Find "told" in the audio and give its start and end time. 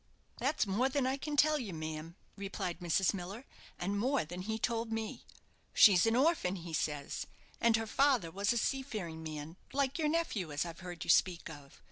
4.57-4.91